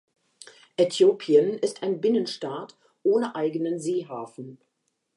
[0.77, 4.57] Äthiopien ist ein Binnenstaat ohne eigenen Seehafen.